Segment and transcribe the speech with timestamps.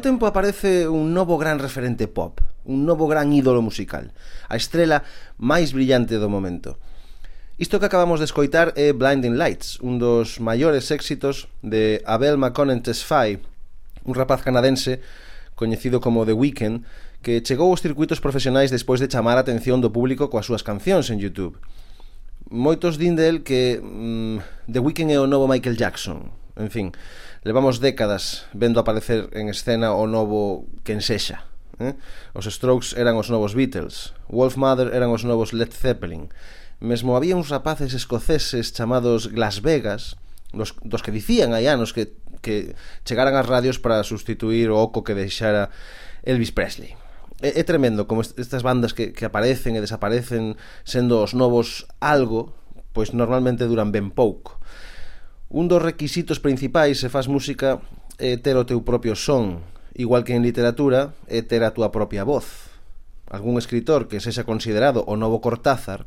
[0.00, 4.16] certo tempo aparece un novo gran referente pop, un novo gran ídolo musical,
[4.48, 5.04] a estrela
[5.36, 6.80] máis brillante do momento.
[7.60, 12.80] Isto que acabamos de escoitar é Blinding Lights, un dos maiores éxitos de Abel McConnell
[12.80, 13.44] Tesfaye,
[14.08, 15.04] un rapaz canadense
[15.52, 16.80] coñecido como The Weeknd,
[17.20, 21.12] que chegou aos circuitos profesionais despois de chamar a atención do público coas súas cancións
[21.12, 21.60] en YouTube.
[22.48, 26.88] Moitos din del que mm, The Weeknd é o novo Michael Jackson, en fin,
[27.42, 31.46] levamos décadas vendo aparecer en escena o novo quen sexa.
[31.80, 31.96] Eh?
[32.36, 36.28] Os Strokes eran os novos Beatles, Wolf Mother eran os novos Led Zeppelin.
[36.80, 40.16] Mesmo había uns rapaces escoceses chamados Las Vegas,
[40.52, 42.76] dos, dos que dicían hai anos que, que
[43.08, 45.72] chegaran as radios para sustituir o oco que deixara
[46.24, 47.00] Elvis Presley
[47.40, 52.52] é, é tremendo como estas bandas que, que aparecen e desaparecen sendo os novos algo,
[52.92, 54.60] pois normalmente duran ben pouco.
[55.50, 57.82] Un dos requisitos principais se faz música
[58.22, 59.66] é ter o teu propio son,
[59.98, 62.70] igual que en literatura é ter a túa propia voz.
[63.26, 66.06] Algún escritor que sexa considerado o novo Cortázar,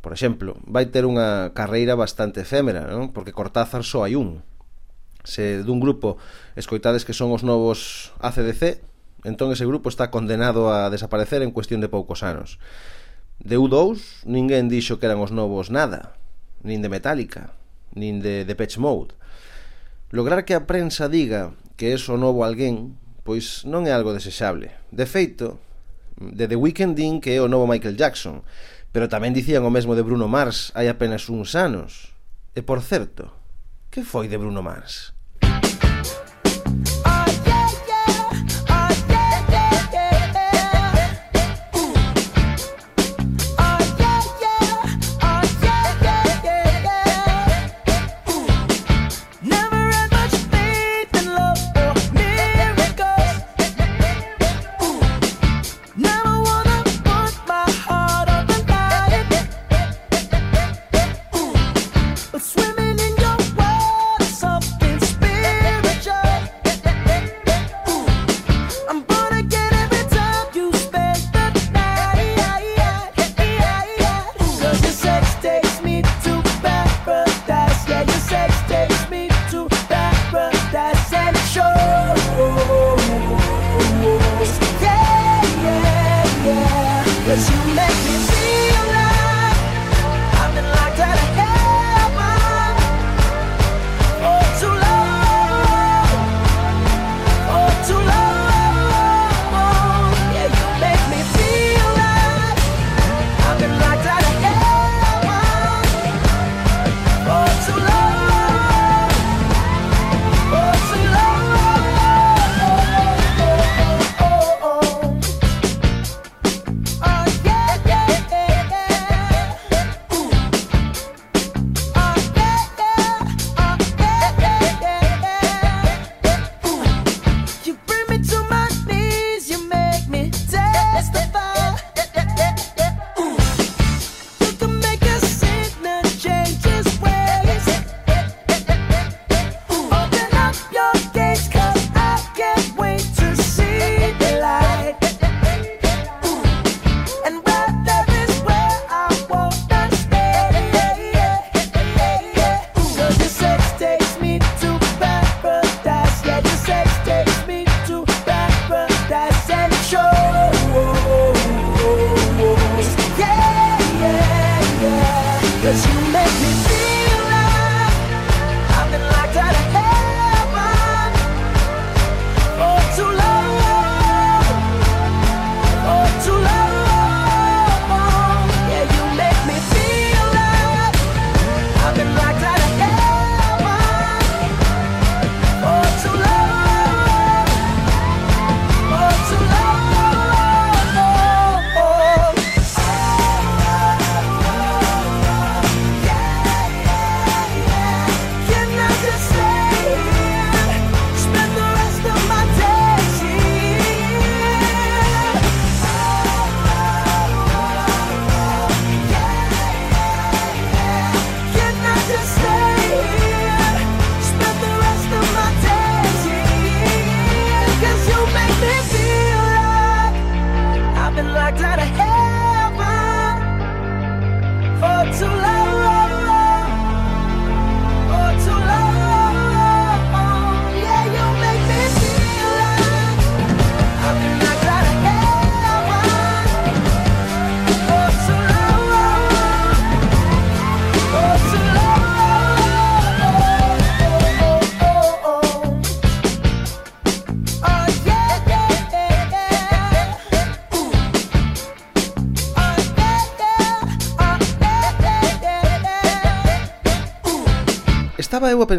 [0.00, 3.12] por exemplo, vai ter unha carreira bastante efémera, non?
[3.12, 4.40] porque Cortázar só hai un.
[5.28, 6.16] Se dun grupo
[6.56, 8.80] escoitades que son os novos ACDC,
[9.28, 12.56] entón ese grupo está condenado a desaparecer en cuestión de poucos anos.
[13.44, 16.16] De U2, ninguén dixo que eran os novos nada,
[16.64, 17.57] nin de Metallica,
[17.94, 19.14] nin de Depeche Mode.
[20.10, 24.72] Lograr que a prensa diga que é o novo alguén, pois non é algo desexable.
[24.88, 25.60] De feito,
[26.16, 28.42] de The Weeknd din que é o novo Michael Jackson,
[28.90, 32.16] pero tamén dicían o mesmo de Bruno Mars hai apenas uns anos.
[32.56, 33.30] E por certo,
[33.92, 35.17] que foi de Bruno Mars?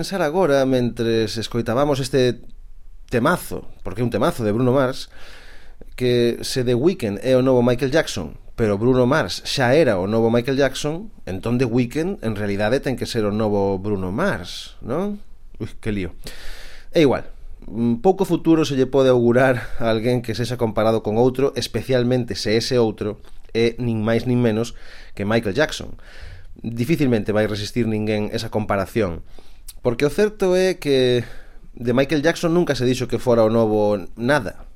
[0.10, 2.42] pensar agora mentres escoitábamos este
[3.14, 5.14] temazo, porque é un temazo de Bruno Mars,
[5.94, 10.10] que se The Weeknd é o novo Michael Jackson, pero Bruno Mars xa era o
[10.10, 14.82] novo Michael Jackson, entón The Weeknd en realidade ten que ser o novo Bruno Mars,
[14.82, 15.22] non?
[15.62, 16.18] Ui, que lío.
[16.90, 17.30] É igual,
[17.70, 22.34] mm, pouco futuro se lle pode augurar a alguén que sexa comparado con outro, especialmente
[22.34, 23.22] se ese outro
[23.54, 24.74] é nin máis nin menos
[25.14, 26.02] que Michael Jackson.
[26.66, 29.22] Dificilmente vai resistir ninguén esa comparación.
[29.82, 31.24] Porque o certo é que
[31.74, 34.68] de Michael Jackson nunca se dixo que fora o novo nada.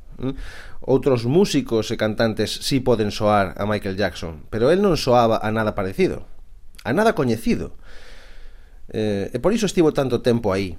[0.84, 5.52] Outros músicos e cantantes sí poden soar a Michael Jackson, pero el non soaba a
[5.52, 6.28] nada parecido,
[6.84, 7.76] a nada coñecido.
[8.92, 10.76] Eh, e por iso estivo tanto tempo aí,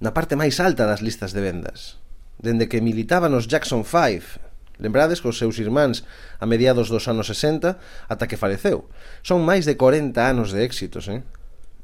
[0.00, 2.00] na parte máis alta das listas de vendas,
[2.40, 4.40] dende que militaban os Jackson 5,
[4.80, 6.04] lembrades cos seus irmáns
[6.40, 8.88] a mediados dos anos 60 ata que faleceu.
[9.24, 11.24] Son máis de 40 anos de éxitos, eh?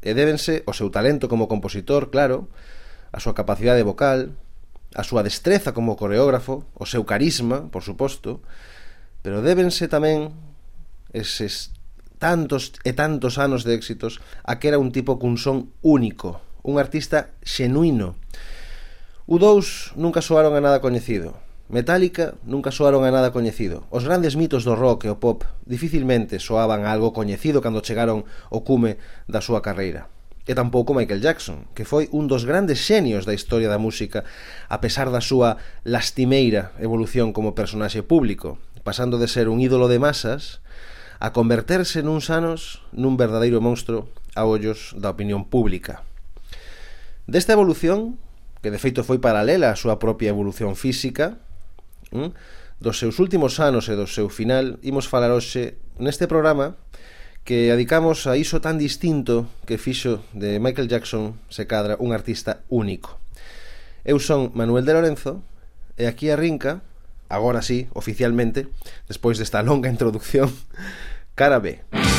[0.03, 2.51] e débense o seu talento como compositor, claro,
[3.15, 4.35] a súa capacidade vocal,
[4.93, 8.43] a súa destreza como coreógrafo, o seu carisma, por suposto,
[9.23, 10.35] pero débense tamén
[11.15, 11.71] eses
[12.19, 16.83] tantos e tantos anos de éxitos a que era un tipo cun son único, un
[16.83, 18.19] artista xenuino.
[19.31, 21.39] U2 nunca soaron a nada coñecido,
[21.73, 23.89] Metallica nunca soaron a nada coñecido.
[23.89, 28.29] Os grandes mitos do rock e o pop dificilmente soaban a algo coñecido cando chegaron
[28.53, 30.13] ao cume da súa carreira.
[30.45, 34.29] E tampouco Michael Jackson, que foi un dos grandes xenios da historia da música,
[34.69, 35.57] a pesar da súa
[35.89, 40.61] lastimeira evolución como personaxe público, pasando de ser un ídolo de masas
[41.25, 46.05] a converterse nuns anos nun verdadeiro monstro a ollos da opinión pública.
[47.25, 48.21] Desta evolución,
[48.61, 51.41] que de feito foi paralela á súa propia evolución física,
[52.13, 52.31] hm?
[52.83, 56.77] dos seus últimos anos e do seu final, imos falar hoxe neste programa
[57.43, 62.63] que adicamos a iso tan distinto que fixo de Michael Jackson se cadra un artista
[62.71, 63.19] único.
[64.07, 65.43] Eu son Manuel de Lorenzo
[65.99, 66.83] e aquí a Rinca,
[67.31, 68.71] agora sí, oficialmente,
[69.07, 70.51] despois desta longa introducción,
[71.35, 71.83] cara B.
[71.91, 72.12] Cara B.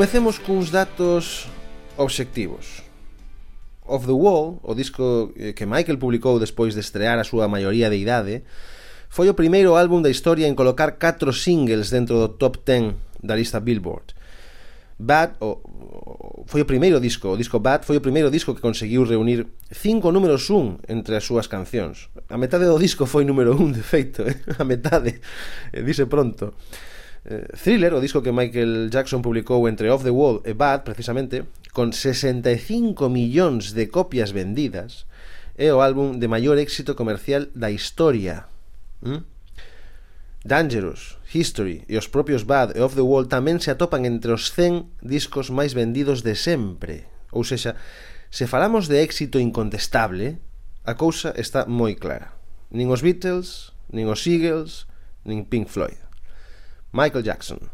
[0.00, 1.44] Comecemos cuns datos
[2.00, 2.80] obxectivos.
[3.84, 7.92] Of the Wall, o disco eh, que Michael publicou despois de estrear a súa maioría
[7.92, 8.40] de idade,
[9.12, 13.36] foi o primeiro álbum da historia en colocar 4 singles dentro do top 10 da
[13.36, 14.16] lista Billboard.
[14.96, 18.64] Bad o, o, foi o primeiro disco, o disco Bad foi o primeiro disco que
[18.64, 22.08] conseguiu reunir cinco números un entre as súas cancións.
[22.32, 24.40] A metade do disco foi número un, de feito, eh?
[24.56, 25.20] a metade,
[25.76, 26.56] eh, dice pronto.
[27.24, 31.44] Eh, Thriller, o disco que Michael Jackson publicou entre Off the Wall e Bad, precisamente,
[31.72, 35.04] con 65 millóns de copias vendidas,
[35.60, 38.48] é o álbum de maior éxito comercial da historia.
[39.04, 39.28] ¿Mm?
[40.40, 44.48] Dangerous, History e os propios Bad e Off the Wall tamén se atopan entre os
[44.56, 47.04] 100 discos máis vendidos de sempre.
[47.28, 47.76] Ou sexa,
[48.32, 50.40] se falamos de éxito incontestable,
[50.88, 52.32] a cousa está moi clara.
[52.72, 54.88] Nin os Beatles, nin os Eagles,
[55.28, 56.00] nin Pink Floyd.
[56.92, 57.70] Michael Jackson.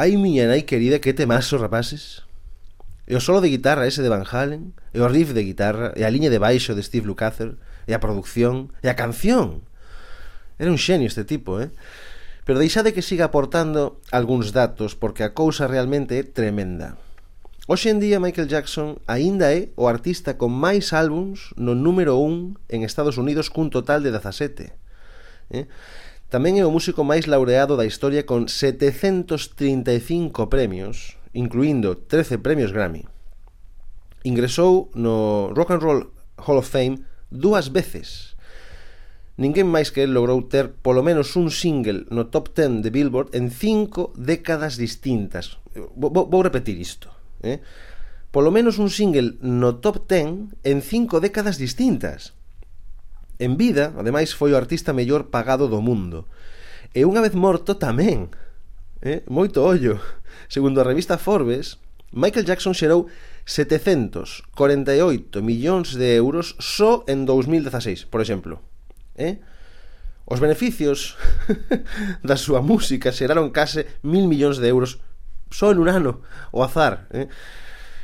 [0.00, 2.24] Ai, miña nai querida, que temazo, rapaces
[3.04, 6.08] E o solo de guitarra ese de Van Halen E o riff de guitarra E
[6.08, 9.60] a liña de baixo de Steve Lukather E a producción E a canción
[10.56, 11.68] Era un xenio este tipo, eh?
[12.48, 16.96] Pero deixade que siga aportando algúns datos Porque a cousa realmente é tremenda
[17.68, 22.72] Hoxe en día Michael Jackson aínda é o artista con máis álbums no número 1
[22.72, 24.72] en Estados Unidos cun total de 17
[25.52, 25.68] eh?
[26.30, 33.02] Tamén é o músico máis laureado da historia con 735 premios, incluindo 13 premios Grammy.
[34.22, 36.00] Ingresou no Rock and Roll
[36.38, 37.02] Hall of Fame
[37.34, 38.38] dúas veces.
[39.42, 43.34] Ninguén máis que el logrou ter polo menos un single no top 10 de Billboard
[43.34, 45.58] en cinco décadas distintas.
[45.98, 47.10] Vou, vou repetir isto.
[47.42, 47.58] Eh?
[48.30, 52.38] Polo menos un single no top 10 en cinco décadas distintas.
[53.40, 56.28] En vida, ademais, foi o artista mellor pagado do mundo.
[56.92, 58.28] E unha vez morto tamén.
[59.00, 59.24] Eh?
[59.32, 59.96] Moito ollo.
[60.52, 61.80] Segundo a revista Forbes,
[62.12, 63.08] Michael Jackson xerou
[63.48, 68.60] 748 millóns de euros só en 2016, por exemplo.
[69.16, 69.40] Eh?
[70.28, 71.16] Os beneficios
[72.28, 75.00] da súa música xeraron case mil millóns de euros
[75.48, 76.20] só en un ano,
[76.52, 77.08] o azar.
[77.16, 77.32] Eh?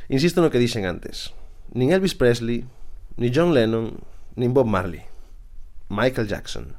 [0.09, 1.29] Insisto no que dixen antes.
[1.77, 2.65] Nin Elvis Presley,
[3.21, 4.01] ni John Lennon,
[4.33, 5.05] nin Bob Marley.
[5.89, 6.75] Michael Jackson.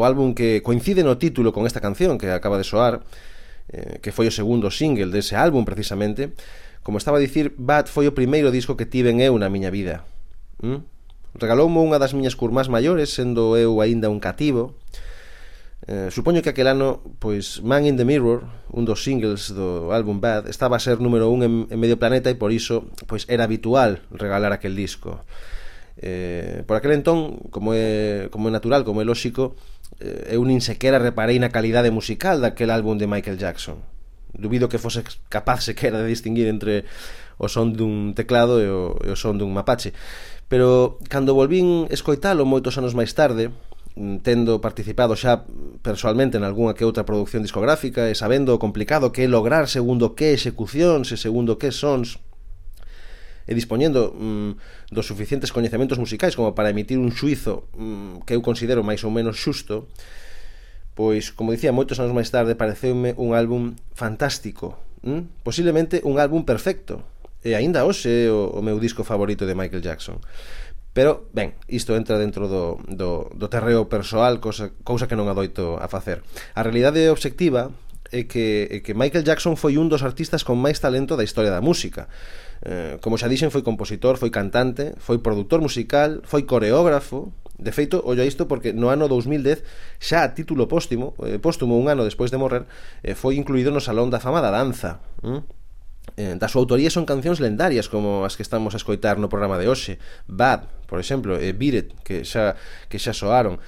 [0.00, 3.04] o álbum que coincide no título con esta canción que acaba de soar,
[3.68, 6.32] eh, que foi o segundo single dese álbum precisamente,
[6.80, 10.08] como estaba a dicir, Bad foi o primeiro disco que tiven eu na miña vida.
[10.64, 10.80] ¿Mm?
[11.36, 14.80] Regaloume unha das miñas curmás maiores, sendo eu aínda un cativo,
[15.86, 20.20] Eh, supoño que aquel ano, pois Man in the Mirror, un dos singles do álbum
[20.20, 23.48] Bad, estaba a ser número un en, en medio planeta e por iso pois era
[23.48, 25.24] habitual regalar aquel disco.
[25.96, 29.56] Eh, por aquel entón, como é, como é natural, como é lóxico,
[30.00, 33.84] Eh, eu nin sequera reparei na calidade musical daquel álbum de Michael Jackson.
[34.32, 36.88] Dubido que fose capaz sequera de distinguir entre
[37.36, 39.92] o son dun teclado e o, e o son dun mapache.
[40.48, 43.52] Pero cando volvín escoitalo moitos anos máis tarde,
[44.00, 45.44] mm, tendo participado xa
[45.84, 50.16] persoalmente en algunha que outra producción discográfica e sabendo o complicado que é lograr segundo
[50.16, 52.16] que execucións e segundo que sons
[53.50, 58.40] e dispoñendo mm, dos suficientes coñecementos musicais como para emitir un suizo mm, que eu
[58.46, 59.90] considero máis ou menos xusto,
[60.94, 65.42] pois, como dicía, moitos anos máis tarde pareceume un álbum fantástico, mm?
[65.42, 67.02] posiblemente un álbum perfecto,
[67.42, 70.22] e aínda hoxe o, o meu disco favorito de Michael Jackson.
[70.92, 75.78] Pero, ben, isto entra dentro do, do, do terreo persoal, cosa, cousa que non adoito
[75.78, 76.22] a facer.
[76.54, 77.70] A realidade obxectiva
[78.10, 81.54] é que, é que Michael Jackson foi un dos artistas con máis talento da historia
[81.54, 82.10] da música.
[82.62, 88.00] Eh, como xa dixen, foi compositor, foi cantante, foi produtor musical, foi coreógrafo, De feito,
[88.08, 89.60] ollo isto porque no ano 2010,
[90.00, 92.64] xa a título póstumo, eh, póstumo un ano despois de morrer,
[93.04, 95.04] eh, foi incluído no Salón da Fama da Danza.
[95.20, 95.44] Mm?
[96.16, 99.60] Eh, da súa autoría son cancións lendarias como as que estamos a escoitar no programa
[99.60, 102.56] de hoxe Bad, por exemplo, e Beat It, que xa,
[102.88, 103.60] que xa soaron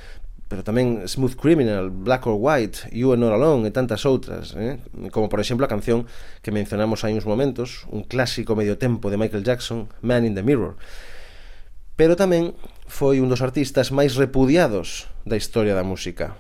[0.52, 4.76] pero tamén Smooth Criminal, Black or White, You and Not Alone e tantas outras, eh?
[5.08, 6.04] como por exemplo a canción
[6.44, 10.44] que mencionamos hai uns momentos, un clásico medio tempo de Michael Jackson, Man in the
[10.44, 10.76] Mirror.
[11.96, 12.52] Pero tamén
[12.84, 16.36] foi un dos artistas máis repudiados da historia da música.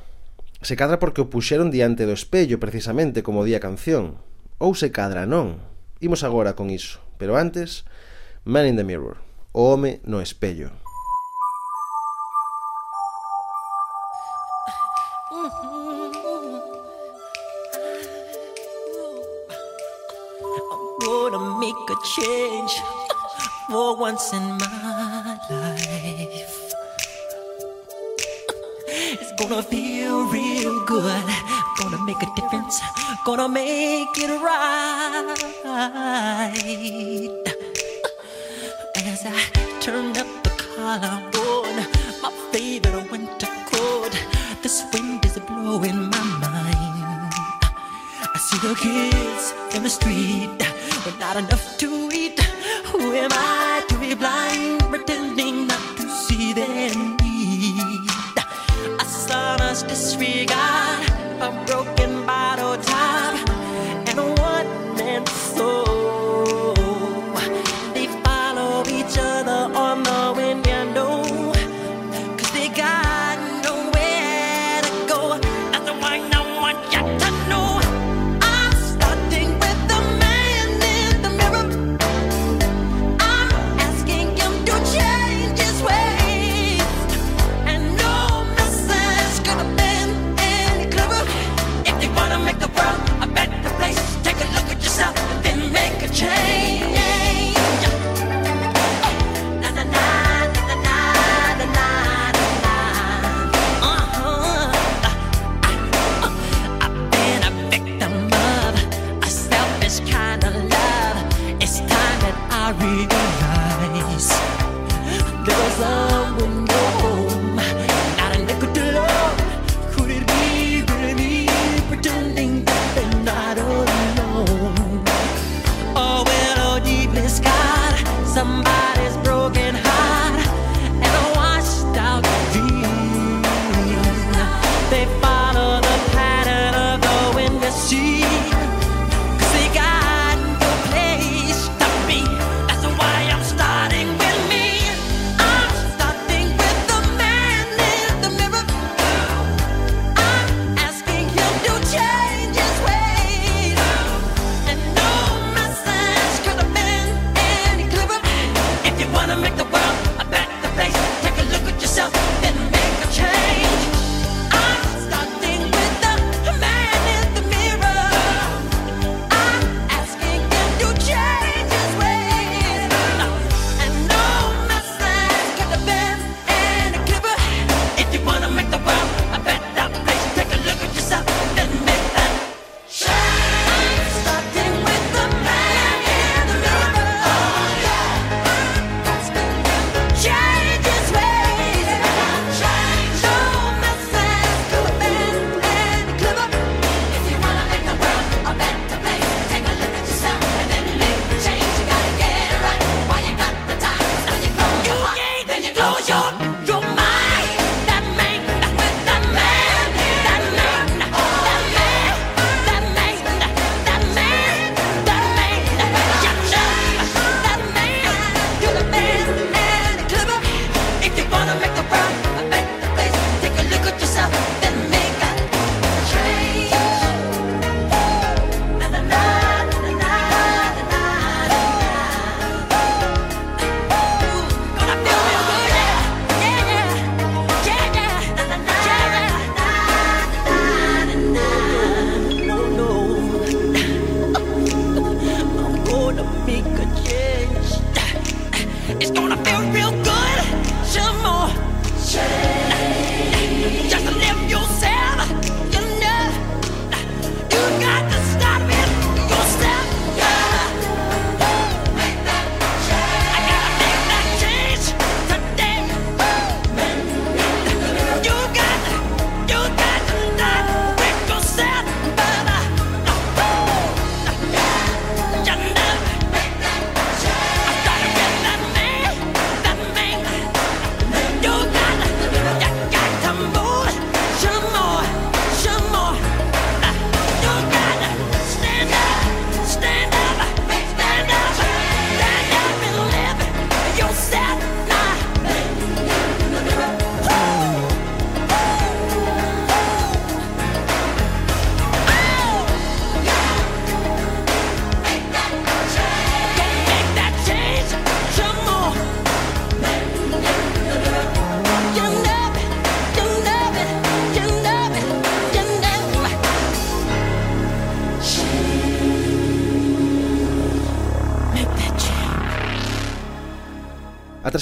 [0.60, 4.20] Se cadra porque o puxeron diante do espello precisamente como día canción,
[4.60, 5.56] ou se cadra non.
[6.04, 7.88] Imos agora con iso, pero antes,
[8.44, 9.16] Man in the Mirror,
[9.56, 10.81] o home no espello.
[22.20, 22.72] Change
[23.70, 26.74] for once in my life.
[28.86, 31.24] It's gonna feel real good.
[31.78, 32.80] Gonna make a difference.
[33.24, 35.32] Gonna make it right.
[38.96, 39.40] As I
[39.80, 41.16] turn up the collar
[41.48, 41.76] on
[42.20, 44.12] my favorite winter coat,
[44.62, 47.32] this wind is blowing my mind.
[48.34, 50.71] I see the kids in the street
[51.04, 52.38] with not enough to eat.
[52.86, 54.81] Who am I to be blind,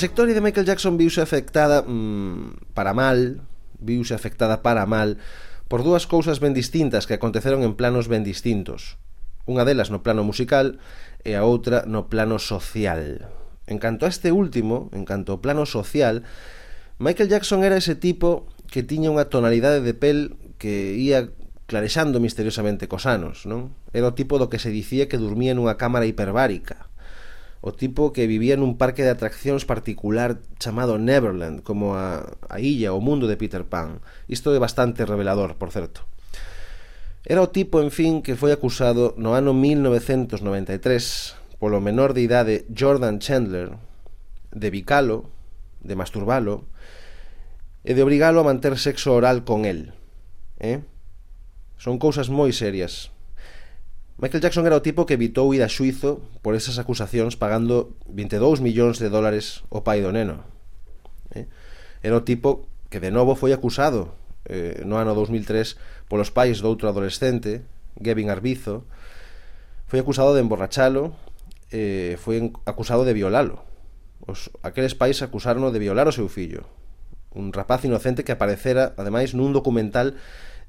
[0.01, 3.45] trayectoria de Michael Jackson viuse afectada mmm, para mal,
[3.77, 5.21] viuse afectada para mal
[5.69, 8.97] por dúas cousas ben distintas que aconteceron en planos ben distintos.
[9.45, 10.81] Unha delas no plano musical
[11.21, 13.29] e a outra no plano social.
[13.69, 16.25] En canto a este último, en canto ao plano social,
[16.97, 21.29] Michael Jackson era ese tipo que tiña unha tonalidade de pel que ia
[21.69, 23.77] clarexando misteriosamente cos anos, non?
[23.93, 26.90] Era o tipo do que se dicía que dormía nunha cámara hiperbárica
[27.61, 32.97] o tipo que vivía nun parque de atraccións particular chamado Neverland, como a, a illa
[32.97, 34.01] o mundo de Peter Pan.
[34.33, 36.09] Isto é bastante revelador, por certo.
[37.29, 42.65] Era o tipo, en fin, que foi acusado no ano 1993 polo menor de idade
[42.73, 43.77] Jordan Chandler
[44.57, 45.29] de bicalo,
[45.85, 46.65] de masturbalo,
[47.85, 49.93] e de obrigalo a manter sexo oral con el.
[50.57, 50.81] Eh?
[51.77, 53.13] Son cousas moi serias
[54.21, 58.61] Michael Jackson era o tipo que evitou ir a Suizo por esas acusacións pagando 22
[58.61, 60.45] millóns de dólares ao pai do neno.
[61.33, 61.49] Eh?
[62.05, 64.13] Era o tipo que de novo foi acusado
[64.45, 67.65] eh, no ano 2003 polos pais doutro adolescente,
[67.97, 68.85] Gavin Arbizo,
[69.89, 71.17] foi acusado de emborrachalo,
[71.73, 73.65] eh, foi acusado de violalo.
[74.29, 76.69] Os, aqueles pais acusaron de violar o seu fillo.
[77.33, 80.13] Un rapaz inocente que aparecera, ademais, nun documental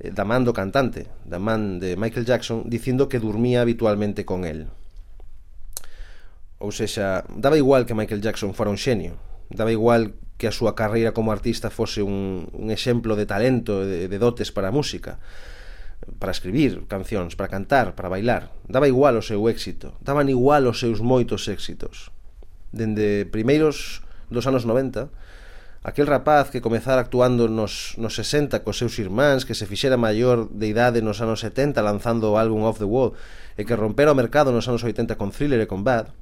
[0.01, 4.49] eh, da man do cantante, da man de Michael Jackson, dicindo que dormía habitualmente con
[4.49, 4.65] el.
[6.57, 9.21] Ou sexa, daba igual que Michael Jackson fora un xenio,
[9.53, 14.09] daba igual que a súa carreira como artista fose un, un exemplo de talento, de,
[14.09, 15.21] de dotes para a música,
[16.17, 18.49] para escribir cancións, para cantar, para bailar.
[18.65, 22.09] Daba igual o seu éxito, daban igual os seus moitos éxitos.
[22.73, 24.01] Dende primeiros
[24.33, 25.13] dos anos 90,
[25.83, 30.45] Aquel rapaz que comezara actuando nos, nos 60 cos seus irmáns, que se fixera maior
[30.53, 33.17] de idade nos anos 70 lanzando o álbum Off the Wall
[33.57, 36.13] e que rompera o mercado nos anos 80 con Thriller e con Bad,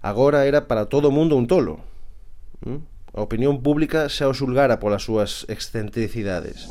[0.00, 1.84] agora era para todo o mundo un tolo.
[3.12, 6.64] A opinión pública xa o xulgara polas súas excentricidades.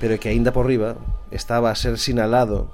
[0.00, 0.96] Pero que aínda por riba
[1.28, 2.72] estaba a ser sinalado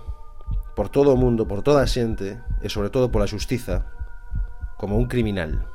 [0.79, 3.91] por todo o mundo, por toda a xente e sobre todo pola xustiza
[4.79, 5.67] como un criminal.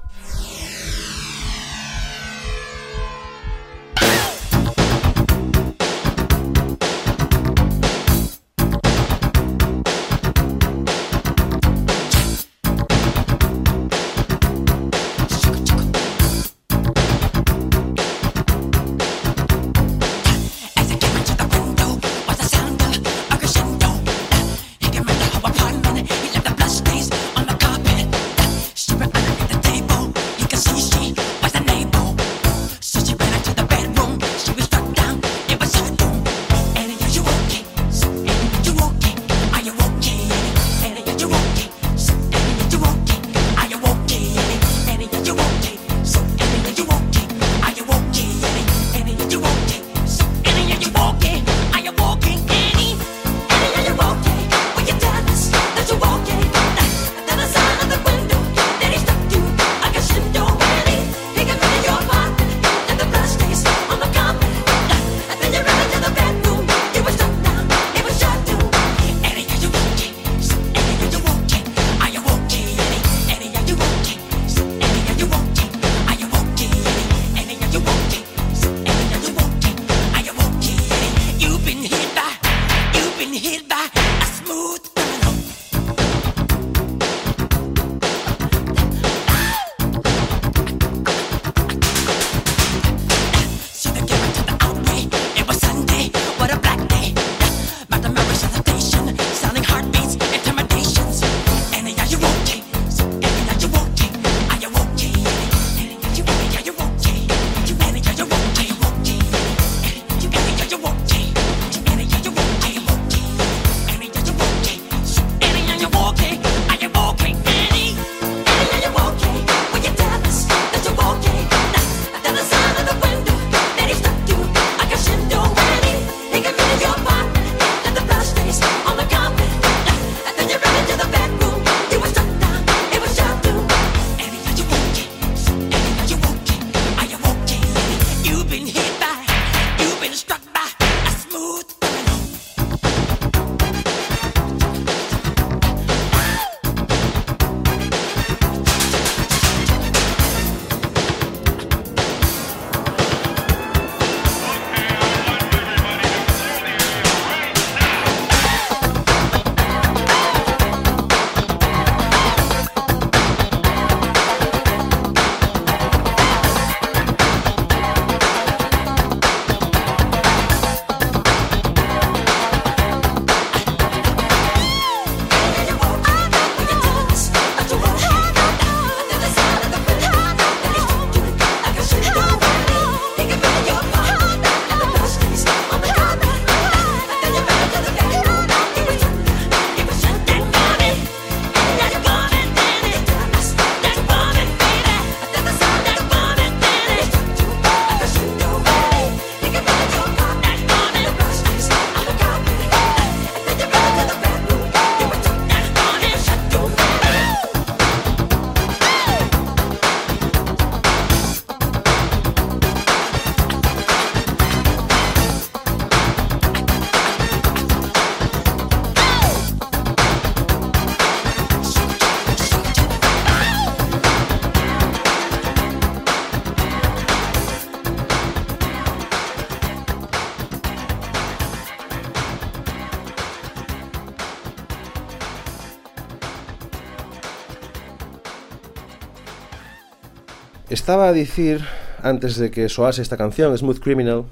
[240.90, 241.62] estaba a dicir
[242.02, 244.26] antes de que soase esta canción, Smooth Criminal,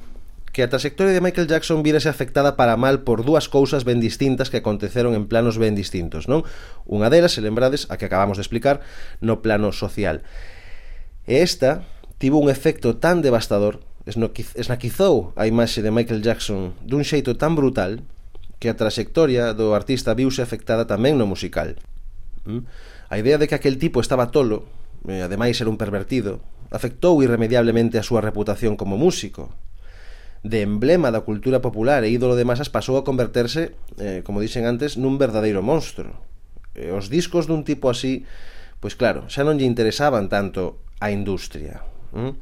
[0.52, 4.50] que a trayectoria de Michael Jackson vírase afectada para mal por dúas cousas ben distintas
[4.50, 6.50] que aconteceron en planos ben distintos, non?
[6.90, 8.82] Unha delas, se lembrades, a que acabamos de explicar,
[9.22, 10.26] no plano social.
[11.30, 11.86] E esta
[12.18, 18.02] tivo un efecto tan devastador, esnaquizou a imaxe de Michael Jackson dun xeito tan brutal
[18.58, 21.78] que a trayectoria do artista viuse afectada tamén no musical.
[22.50, 22.66] Mm?
[23.14, 24.66] A idea de que aquel tipo estaba tolo
[25.08, 29.56] e ademais era un pervertido, afectou irremediablemente a súa reputación como músico.
[30.44, 34.68] De emblema da cultura popular e ídolo de masas pasou a converterse, eh, como dixen
[34.68, 36.14] antes, nun verdadeiro monstro.
[36.78, 38.28] E os discos dun tipo así,
[38.84, 41.82] pois claro, xa non lle interesaban tanto a industria.
[42.14, 42.38] Mm?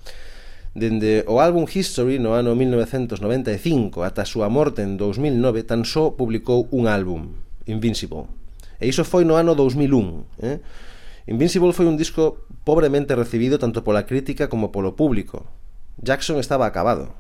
[0.75, 6.11] Dende o álbum History no ano 1995 ata a súa morte en 2009 tan só
[6.19, 7.31] publicou un álbum,
[7.65, 8.27] Invincible.
[8.77, 10.43] E iso foi no ano 2001.
[10.43, 10.59] Eh?
[11.31, 15.45] Invincible foi un disco pobremente recibido tanto pola crítica como polo público.
[16.01, 17.13] Jackson estaba acabado.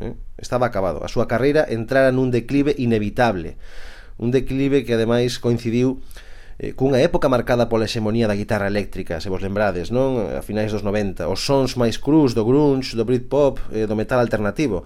[0.00, 0.14] Eh?
[0.38, 1.04] Estaba acabado.
[1.04, 3.58] A súa carreira entrara nun declive inevitable.
[4.16, 6.00] Un declive que ademais coincidiu
[6.58, 10.18] eh, cunha época marcada pola hexemonía da guitarra eléctrica, se vos lembrades, non?
[10.34, 14.18] A finais dos 90, os sons máis crus do grunge, do Britpop, eh, do metal
[14.18, 14.82] alternativo.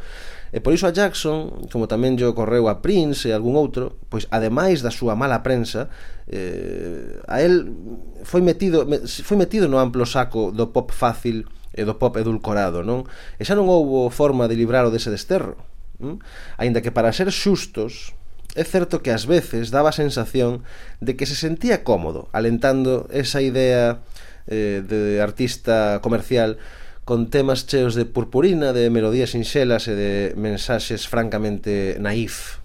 [0.52, 4.28] E por iso a Jackson, como tamén lle ocorreu a Prince e algún outro, pois
[4.28, 5.88] ademais da súa mala prensa,
[6.28, 7.72] eh, a el
[8.20, 13.08] foi metido, foi metido no amplo saco do pop fácil e do pop edulcorado, non?
[13.40, 15.56] E xa non houbo forma de libraro dese desterro.
[16.04, 16.20] Hm?
[16.60, 18.12] Aínda que para ser xustos,
[18.54, 20.64] é certo que ás veces daba a sensación
[21.00, 24.04] de que se sentía cómodo alentando esa idea
[24.46, 26.58] eh, de artista comercial
[27.04, 32.60] con temas cheos de purpurina, de melodías sinxelas e de mensaxes francamente naif.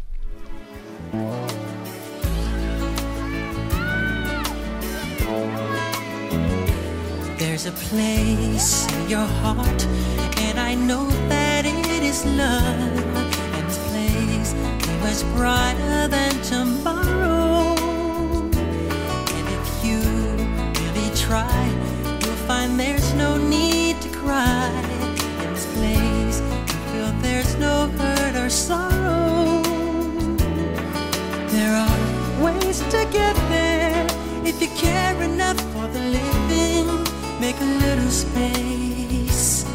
[7.40, 9.82] There's a place in your heart
[10.38, 13.07] and I know that it is love
[15.08, 17.74] Is brighter than tomorrow.
[19.36, 20.02] And if you
[20.82, 21.64] really try,
[22.22, 24.70] you'll find there's no need to cry.
[25.44, 29.64] In this place, you feel there's no hurt or sorrow.
[31.56, 34.06] There are ways to get there
[34.44, 36.88] if you care enough for the living.
[37.40, 39.66] Make a little space,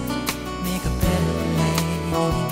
[0.62, 1.34] make a better
[2.10, 2.51] place.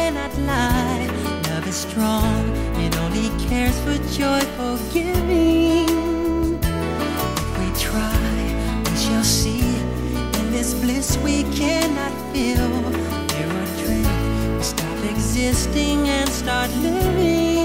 [3.83, 6.59] for joyful giving.
[6.61, 9.61] If we try, we shall see.
[10.39, 12.69] In this bliss we cannot feel.
[13.29, 17.60] Fear or dread, we stop existing and start living.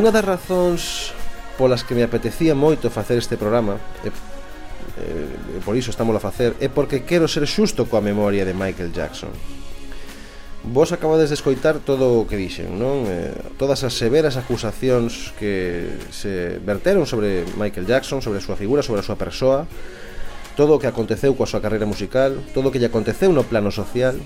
[0.00, 1.12] Unha das razóns
[1.60, 6.24] polas que me apetecía moito facer este programa e, e, e por iso estamos a
[6.24, 9.28] facer é porque quero ser xusto coa memoria de Michael Jackson
[10.64, 13.04] Vos acabades de escoitar todo o que dixen, non?
[13.12, 18.80] Eh, todas as severas acusacións que se verteron sobre Michael Jackson, sobre a súa figura,
[18.80, 19.68] sobre a súa persoa,
[20.56, 23.68] todo o que aconteceu coa súa carreira musical, todo o que lle aconteceu no plano
[23.68, 24.16] social,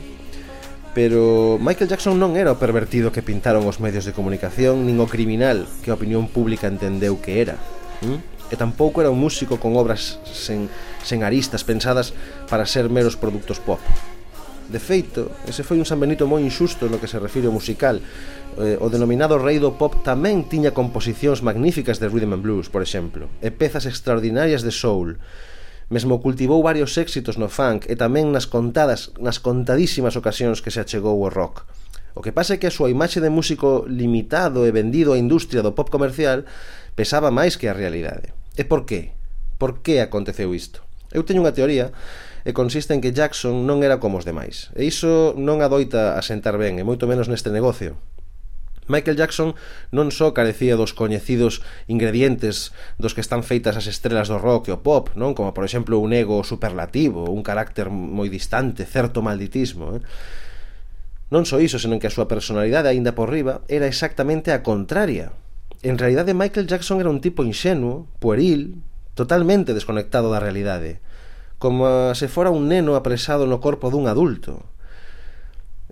[0.94, 5.10] Pero Michael Jackson non era o pervertido que pintaron os medios de comunicación nin o
[5.10, 7.58] criminal que a opinión pública entendeu que era.
[8.06, 8.22] ¿Mm?
[8.46, 10.70] E tampouco era un músico con obras sen,
[11.02, 12.14] sen aristas pensadas
[12.46, 13.82] para ser meros produtos pop.
[14.70, 17.98] De feito, ese foi un San Benito moi injusto no que se refire ao musical.
[18.54, 22.86] Eh, o denominado rei do pop tamén tiña composicións magníficas de rhythm and blues, por
[22.86, 25.18] exemplo, e pezas extraordinarias de soul
[25.94, 30.82] Mesmo cultivou varios éxitos no funk e tamén nas contadas, nas contadísimas ocasións que se
[30.82, 31.62] achegou ao rock.
[32.18, 35.62] O que pasa é que a súa imaxe de músico limitado e vendido á industria
[35.62, 36.50] do pop comercial
[36.98, 38.34] pesaba máis que a realidade.
[38.58, 39.14] E por qué?
[39.54, 40.82] Por que aconteceu isto?
[41.14, 41.94] Eu teño unha teoría
[42.42, 44.74] e consiste en que Jackson non era como os demais.
[44.74, 47.94] E iso non adoita a sentar ben, e moito menos neste negocio.
[48.86, 49.56] Michael Jackson
[49.88, 54.76] non só carecía dos coñecidos ingredientes dos que están feitas as estrelas do rock e
[54.76, 59.96] o pop, non como por exemplo un ego superlativo, un carácter moi distante, certo malditismo,
[59.96, 60.02] eh?
[61.32, 65.32] Non só iso, senón que a súa personalidade aínda por riba era exactamente a contraria.
[65.80, 68.84] En realidade Michael Jackson era un tipo inxenuo, pueril,
[69.16, 71.00] totalmente desconectado da realidade,
[71.56, 74.68] como se fora un neno apresado no corpo dun adulto.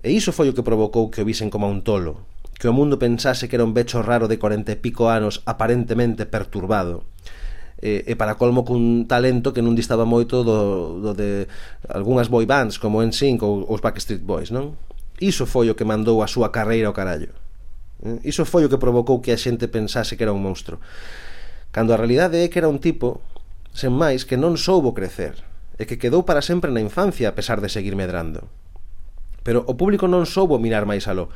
[0.05, 2.27] E iso foi o que provocou que o visen como un tolo,
[2.63, 6.23] que o mundo pensase que era un becho raro de corenta e pico anos aparentemente
[6.23, 7.03] perturbado
[7.83, 11.51] e, e para colmo cun talento que non distaba moito do, do de
[11.91, 14.79] algunhas boy bands como NSYNC ou os Backstreet Boys, non?
[15.19, 17.35] Iso foi o que mandou a súa carreira ao carallo.
[17.99, 20.79] Eh, iso foi o que provocou que a xente pensase que era un monstro.
[21.75, 23.19] Cando a realidade é que era un tipo,
[23.75, 25.43] sen máis, que non soubo crecer
[25.75, 28.47] e que quedou para sempre na infancia a pesar de seguir medrando.
[29.43, 31.27] Pero o público non soubo mirar máis aló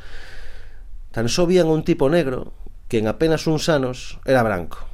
[1.18, 2.54] Tan só vían un tipo negro
[2.88, 4.86] que en apenas uns anos era branco.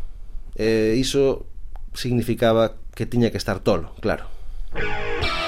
[0.55, 1.51] E iso
[1.91, 4.31] significaba que tiña que estar tolo, claro.
[4.71, 5.42] Claro.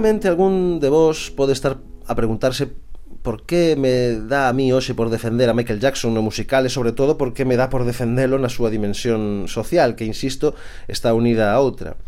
[0.00, 1.76] Seguramente algún de vos pode estar
[2.06, 2.72] a preguntarse
[3.20, 6.72] por que me dá a mí hoxe por defender a Michael Jackson no musical e
[6.72, 10.56] sobre todo por que me dá por defendelo na súa dimensión social que, insisto,
[10.88, 12.00] está unida a outra.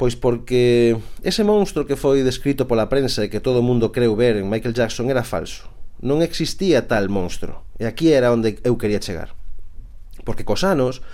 [0.00, 4.16] Pois porque ese monstro que foi descrito pola prensa e que todo o mundo creu
[4.16, 5.68] ver en Michael Jackson era falso.
[6.00, 7.60] Non existía tal monstro.
[7.76, 9.36] E aquí era onde eu quería chegar.
[10.24, 11.04] Porque cos anos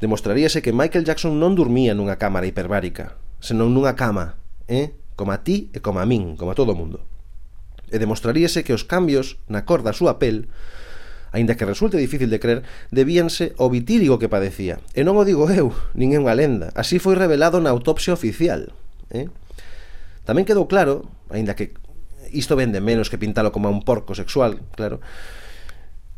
[0.00, 4.96] demostraríase que Michael Jackson non dormía nunha cámara hiperbárica, senón nunha cama, eh?
[5.20, 7.04] como a ti e como a min, como a todo o mundo.
[7.92, 10.48] E demostraríase que os cambios na cor da súa pel
[11.32, 14.82] aínda que resulte difícil de crer, debíanse ao vitíligo que padecía.
[14.96, 16.72] E non o digo eu, nin é unha lenda.
[16.74, 18.72] Así foi revelado na autopsia oficial.
[19.12, 19.30] Eh?
[20.26, 21.76] Tamén quedou claro, aínda que
[22.34, 24.98] isto vende menos que pintalo como a un porco sexual, claro,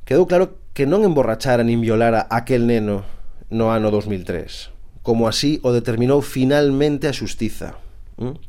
[0.09, 3.05] quedou claro que non emborrachara nin violara aquel neno
[3.53, 7.77] no ano 2003, como así o determinou finalmente a xustiza.
[8.17, 8.41] ¿Mm?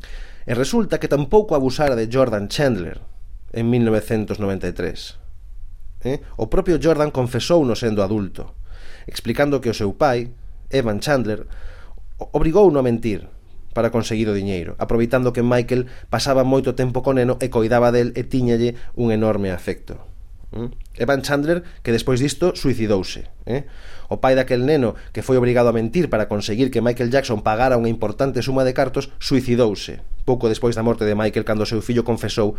[0.43, 2.99] E resulta que tampouco abusara de Jordan Chandler
[3.53, 5.19] en 1993.
[6.03, 6.19] Eh?
[6.35, 8.59] O propio Jordan confesou no sendo adulto,
[9.07, 10.35] explicando que o seu pai,
[10.67, 11.47] Evan Chandler,
[12.35, 13.31] obrigou no a mentir
[13.73, 18.11] para conseguir o diñeiro, aproveitando que Michael pasaba moito tempo con neno e coidaba del
[18.19, 20.12] e tiñalle un enorme afecto.
[20.53, 20.69] Mm.
[21.01, 23.25] Evan Chandler, que despois disto suicidouse.
[23.49, 23.65] Eh?
[24.07, 27.81] O pai daquel neno, que foi obrigado a mentir para conseguir que Michael Jackson pagara
[27.81, 31.81] unha importante suma de cartos, suicidouse, pouco despois da morte de Michael, cando o seu
[31.81, 32.53] fillo confesou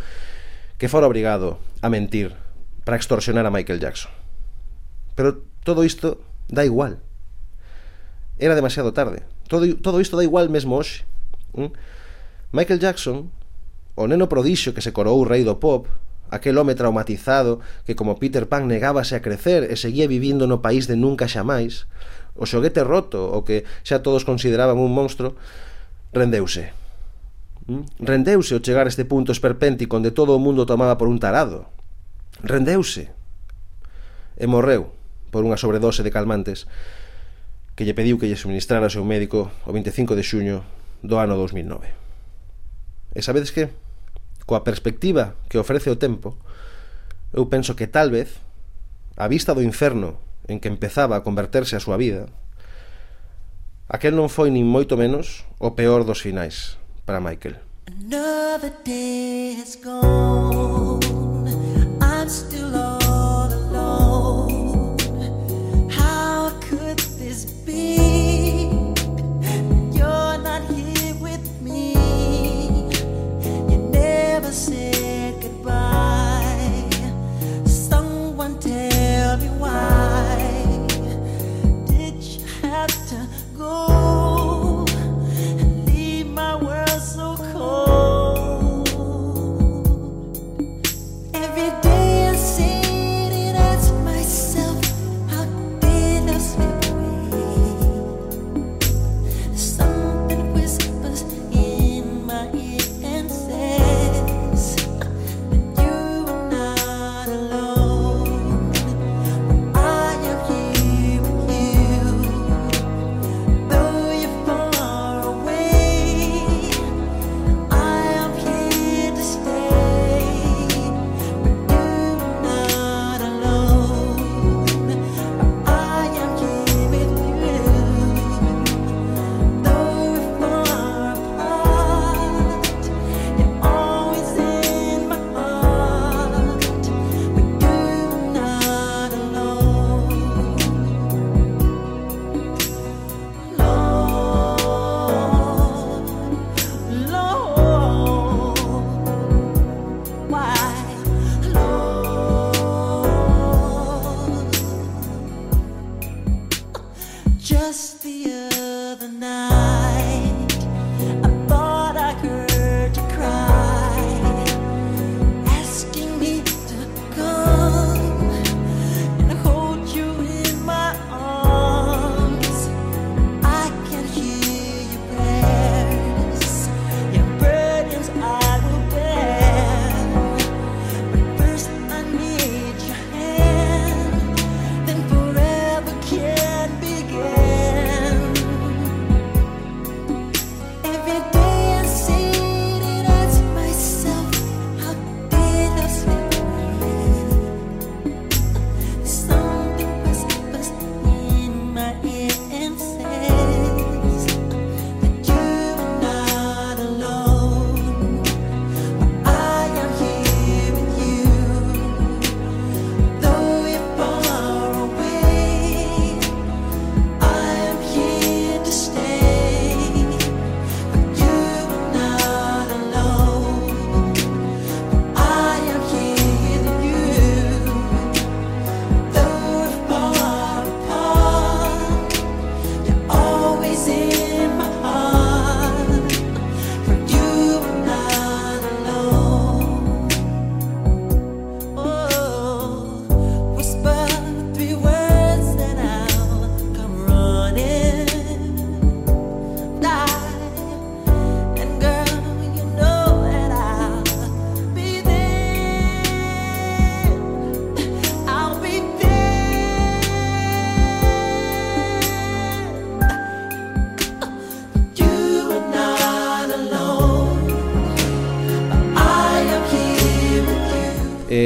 [0.74, 2.34] que fora obrigado a mentir
[2.82, 4.10] para extorsionar a Michael Jackson.
[5.14, 6.18] Pero todo isto
[6.50, 6.98] da igual.
[8.42, 9.22] Era demasiado tarde.
[9.46, 11.06] Todo, todo isto da igual mesmo hoxe.
[11.54, 11.70] Eh?
[12.50, 13.30] Michael Jackson,
[13.94, 15.86] o neno prodixo que se coroou rei do pop,
[16.30, 20.88] aquel home traumatizado que como Peter Pan negábase a crecer e seguía vivindo no país
[20.88, 21.86] de nunca xamais,
[22.34, 25.38] o xoguete roto, o que xa todos consideraban un monstro,
[26.10, 26.74] rendeuse.
[27.66, 27.86] Mm?
[28.02, 31.70] Rendeuse ao chegar a este punto esperpéntico onde todo o mundo tomaba por un tarado.
[32.42, 33.14] Rendeuse.
[34.34, 34.90] E morreu
[35.30, 36.66] por unha sobredose de calmantes
[37.74, 40.56] que lle pediu que lle suministrara o seu médico o 25 de xuño
[41.02, 41.90] do ano 2009.
[43.14, 43.70] E sabedes que?
[44.44, 46.36] coa perspectiva que ofrece o tempo,
[47.32, 48.38] eu penso que tal vez,
[49.16, 52.28] a vista do inferno en que empezaba a converterse a súa vida,
[53.88, 56.76] aquel non foi nin moito menos o peor dos finais
[57.08, 57.60] para Michael.
[57.88, 61.00] Another day has gone,
[62.00, 62.83] I'm still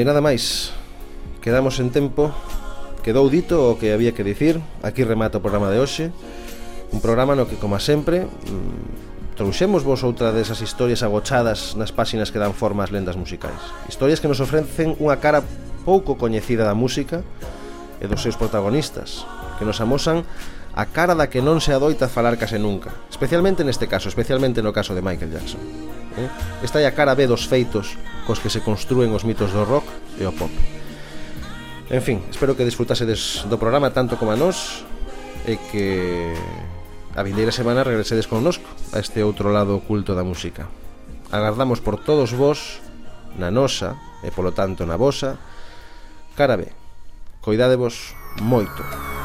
[0.08, 0.72] nada máis.
[1.44, 2.32] Quedamos en tempo.
[3.04, 4.56] Quedou dito o que había que dicir.
[4.80, 6.08] Aquí remata o programa de hoxe.
[6.88, 12.32] Un programa no que, como sempre, mm, trouxemos vos outra desas historias agochadas nas páxinas
[12.32, 13.60] que dan forma ás lendas musicais.
[13.84, 15.44] Historias que nos ofrecen unha cara
[15.84, 17.20] pouco coñecida da música
[18.00, 19.28] e dos seus protagonistas,
[19.60, 20.24] que nos amosan
[20.72, 24.72] a cara da que non se adoita falar case nunca, especialmente neste caso, especialmente no
[24.72, 25.60] caso de Michael Jackson.
[26.18, 26.28] Eh?
[26.64, 27.94] Esta é a cara B dos feitos
[28.26, 29.86] cos que se construen os mitos do rock
[30.18, 30.50] e o pop.
[31.88, 34.84] En fin, espero que disfrutasedes do programa tanto como a nós
[35.48, 36.34] e que
[37.16, 40.68] a vindeira semana regresedes connosco a este outro lado oculto da música.
[41.32, 42.84] Agardamos por todos vós
[43.40, 45.40] na nosa e polo tanto na vosa
[46.36, 46.68] cara B.
[47.40, 49.17] Coidadevos moito.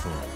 [0.00, 0.33] for.